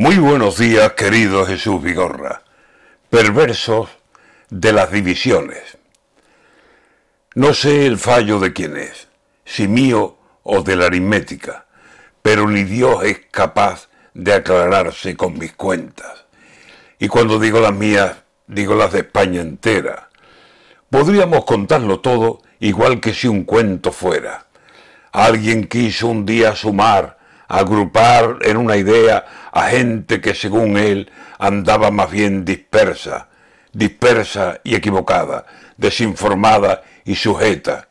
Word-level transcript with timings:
Muy 0.00 0.18
buenos 0.18 0.58
días, 0.58 0.92
querido 0.92 1.44
Jesús 1.44 1.82
Vigorra. 1.82 2.42
Perversos 3.10 3.88
de 4.48 4.72
las 4.72 4.92
divisiones. 4.92 5.76
No 7.34 7.52
sé 7.52 7.84
el 7.84 7.98
fallo 7.98 8.38
de 8.38 8.52
quién 8.52 8.76
es, 8.76 9.08
si 9.44 9.66
mío 9.66 10.16
o 10.44 10.62
de 10.62 10.76
la 10.76 10.86
aritmética, 10.86 11.66
pero 12.22 12.46
ni 12.46 12.62
Dios 12.62 13.02
es 13.02 13.22
capaz 13.32 13.88
de 14.14 14.34
aclararse 14.34 15.16
con 15.16 15.36
mis 15.36 15.54
cuentas. 15.54 16.26
Y 17.00 17.08
cuando 17.08 17.40
digo 17.40 17.58
las 17.58 17.74
mías, 17.74 18.18
digo 18.46 18.76
las 18.76 18.92
de 18.92 19.00
España 19.00 19.40
entera. 19.40 20.10
Podríamos 20.90 21.44
contarlo 21.44 21.98
todo 21.98 22.40
igual 22.60 23.00
que 23.00 23.12
si 23.12 23.26
un 23.26 23.42
cuento 23.42 23.90
fuera. 23.90 24.46
Alguien 25.10 25.66
quiso 25.66 26.06
un 26.06 26.24
día 26.24 26.54
sumar, 26.54 27.17
agrupar 27.48 28.38
en 28.42 28.58
una 28.58 28.76
idea 28.76 29.24
a 29.50 29.62
gente 29.68 30.20
que 30.20 30.34
según 30.34 30.76
él 30.76 31.10
andaba 31.38 31.90
más 31.90 32.10
bien 32.10 32.44
dispersa, 32.44 33.28
dispersa 33.72 34.60
y 34.62 34.74
equivocada, 34.74 35.46
desinformada 35.76 36.82
y 37.04 37.16
sujeta. 37.16 37.88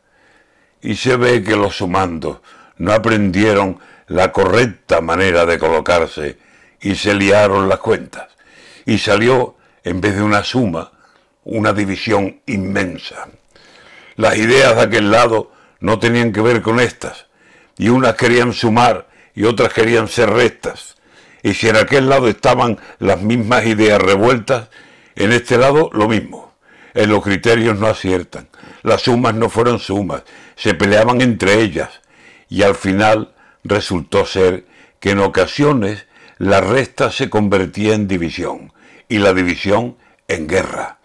Y 0.81 0.95
se 0.95 1.17
ve 1.17 1.43
que 1.43 1.55
los 1.55 1.75
sumandos 1.75 2.39
no 2.77 2.93
aprendieron 2.93 3.79
la 4.07 4.31
correcta 4.31 5.01
manera 5.01 5.45
de 5.45 5.57
colocarse 5.57 6.37
y 6.79 6.95
se 6.95 7.15
liaron 7.15 7.67
las 7.67 7.79
cuentas. 7.79 8.27
Y 8.85 8.99
salió, 8.99 9.55
en 9.83 9.99
vez 9.99 10.15
de 10.15 10.21
una 10.21 10.43
suma, 10.43 10.91
una 11.43 11.73
división 11.73 12.41
inmensa. 12.45 13.27
Las 14.15 14.37
ideas 14.37 14.75
de 14.75 14.81
aquel 14.81 15.11
lado 15.11 15.51
no 15.79 15.99
tenían 15.99 16.31
que 16.31 16.41
ver 16.41 16.61
con 16.61 16.79
estas, 16.79 17.27
y 17.77 17.89
unas 17.89 18.15
querían 18.15 18.53
sumar 18.53 19.06
y 19.37 19.45
otras 19.45 19.71
querían 19.71 20.07
ser 20.07 20.31
rectas. 20.31 20.95
Y 21.43 21.53
si 21.53 21.69
en 21.69 21.75
aquel 21.75 22.09
lado 22.09 22.27
estaban 22.27 22.79
las 22.97 23.21
mismas 23.21 23.67
ideas 23.67 24.01
revueltas, 24.01 24.69
en 25.15 25.31
este 25.31 25.59
lado 25.59 25.91
lo 25.93 26.07
mismo. 26.07 26.55
En 26.95 27.11
los 27.11 27.23
criterios 27.23 27.77
no 27.77 27.85
aciertan. 27.85 28.49
Las 28.81 29.03
sumas 29.03 29.35
no 29.35 29.47
fueron 29.49 29.77
sumas, 29.77 30.23
se 30.55 30.73
peleaban 30.73 31.21
entre 31.21 31.61
ellas. 31.61 32.01
Y 32.49 32.63
al 32.63 32.73
final 32.73 33.35
resultó 33.63 34.25
ser 34.25 34.65
que 34.99 35.11
en 35.11 35.19
ocasiones 35.19 36.07
la 36.39 36.59
resta 36.59 37.11
se 37.11 37.29
convertía 37.29 37.93
en 37.93 38.07
división 38.07 38.73
y 39.07 39.19
la 39.19 39.35
división 39.35 39.97
en 40.27 40.47
guerra. 40.47 40.96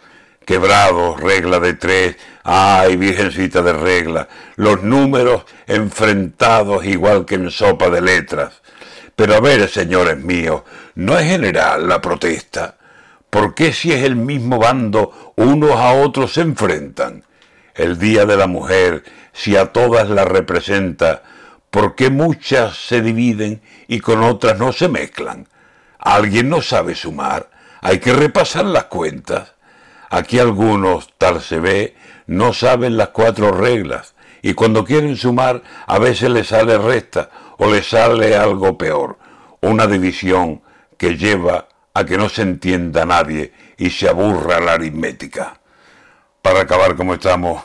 Quebrados, 0.53 1.19
regla 1.19 1.61
de 1.61 1.73
tres, 1.73 2.17
ay, 2.45 2.97
virgencita 2.97 3.63
de 3.63 3.73
regla, 3.73 4.29
los 4.57 4.83
números 4.83 5.45
enfrentados 5.67 6.85
igual 6.85 7.25
que 7.25 7.37
en 7.37 7.51
sopa 7.51 7.89
de 7.89 8.03
letras. 8.03 8.61
Pero 9.17 9.35
a 9.35 9.41
ver, 9.41 9.67
señores 9.67 10.19
míos, 10.19 10.61
no 10.95 11.19
es 11.19 11.25
general 11.27 11.89
la 11.89 12.03
protesta. 12.03 12.77
¿Por 13.31 13.55
qué 13.55 13.73
si 13.73 13.93
es 13.93 14.05
el 14.05 14.15
mismo 14.15 14.59
bando 14.59 15.33
unos 15.37 15.71
a 15.71 15.95
otros 15.95 16.35
se 16.35 16.43
enfrentan? 16.43 17.25
El 17.75 17.99
Día 17.99 18.27
de 18.27 18.37
la 18.37 18.47
Mujer, 18.47 19.05
si 19.33 19.57
a 19.57 19.73
todas 19.73 20.11
las 20.11 20.29
representa, 20.29 21.23
¿por 21.71 21.95
qué 21.95 22.11
muchas 22.11 22.77
se 22.77 23.01
dividen 23.01 23.63
y 23.89 24.01
con 24.01 24.23
otras 24.23 24.59
no 24.59 24.75
se 24.75 24.91
mezclan? 24.91 25.49
¿Alguien 25.99 26.51
no 26.51 26.61
sabe 26.61 26.95
sumar? 26.95 27.49
Hay 27.81 28.01
que 28.01 28.13
repasar 28.13 28.67
las 28.67 28.85
cuentas. 28.85 29.55
Aquí 30.13 30.39
algunos, 30.39 31.09
tal 31.17 31.41
se 31.41 31.59
ve, 31.59 31.97
no 32.27 32.53
saben 32.53 32.99
las 32.99 33.09
cuatro 33.09 33.51
reglas 33.51 34.15
y 34.43 34.53
cuando 34.53 34.85
quieren 34.85 35.17
sumar 35.17 35.63
a 35.87 35.99
veces 35.99 36.29
les 36.29 36.49
sale 36.49 36.77
resta 36.77 37.31
o 37.57 37.71
les 37.71 37.89
sale 37.89 38.37
algo 38.37 38.77
peor, 38.77 39.17
una 39.63 39.87
división 39.87 40.61
que 40.99 41.17
lleva 41.17 41.67
a 41.95 42.05
que 42.05 42.19
no 42.19 42.29
se 42.29 42.43
entienda 42.43 43.07
nadie 43.07 43.55
y 43.79 43.89
se 43.89 44.07
aburra 44.07 44.61
la 44.61 44.75
aritmética. 44.75 45.59
Para 46.43 46.61
acabar 46.61 46.95
como 46.95 47.15
estamos, 47.15 47.63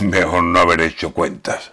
mejor 0.00 0.44
no 0.44 0.60
haber 0.60 0.82
hecho 0.82 1.12
cuentas. 1.12 1.72